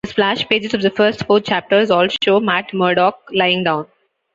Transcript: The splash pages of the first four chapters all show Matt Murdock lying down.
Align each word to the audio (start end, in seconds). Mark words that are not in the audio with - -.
The 0.03 0.09
splash 0.09 0.47
pages 0.49 0.73
of 0.73 0.81
the 0.81 0.89
first 0.89 1.27
four 1.27 1.41
chapters 1.41 1.91
all 1.91 2.07
show 2.23 2.39
Matt 2.39 2.73
Murdock 2.73 3.21
lying 3.31 3.63
down. 3.63 3.85